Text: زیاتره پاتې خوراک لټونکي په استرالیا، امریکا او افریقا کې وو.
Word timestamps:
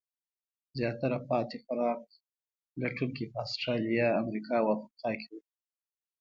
زیاتره 0.77 1.17
پاتې 1.27 1.57
خوراک 1.63 2.01
لټونکي 2.81 3.23
په 3.31 3.37
استرالیا، 3.45 4.07
امریکا 4.21 4.55
او 4.61 4.67
افریقا 4.75 5.09
کې 5.21 5.27
وو. 5.33 5.39